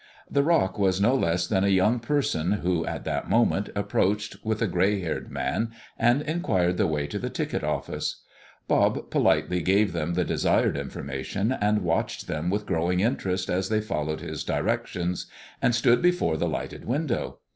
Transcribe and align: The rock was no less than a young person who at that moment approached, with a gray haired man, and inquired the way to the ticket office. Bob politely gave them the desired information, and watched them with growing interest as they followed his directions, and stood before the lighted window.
The 0.27 0.41
rock 0.41 0.79
was 0.79 0.99
no 0.99 1.13
less 1.13 1.45
than 1.45 1.63
a 1.63 1.67
young 1.67 1.99
person 1.99 2.53
who 2.53 2.83
at 2.87 3.03
that 3.03 3.29
moment 3.29 3.69
approached, 3.75 4.35
with 4.43 4.59
a 4.59 4.65
gray 4.67 4.99
haired 4.99 5.29
man, 5.29 5.69
and 5.95 6.23
inquired 6.23 6.77
the 6.77 6.87
way 6.87 7.05
to 7.05 7.19
the 7.19 7.29
ticket 7.29 7.63
office. 7.63 8.23
Bob 8.67 9.11
politely 9.11 9.61
gave 9.61 9.93
them 9.93 10.15
the 10.15 10.25
desired 10.25 10.75
information, 10.75 11.51
and 11.51 11.83
watched 11.83 12.25
them 12.25 12.49
with 12.49 12.65
growing 12.65 12.99
interest 12.99 13.47
as 13.47 13.69
they 13.69 13.79
followed 13.79 14.21
his 14.21 14.43
directions, 14.43 15.27
and 15.61 15.75
stood 15.75 16.01
before 16.01 16.35
the 16.35 16.49
lighted 16.49 16.83
window. 16.85 17.37